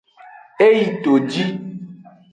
E 0.67 0.67
yi 0.77 0.85
toji. 1.03 1.43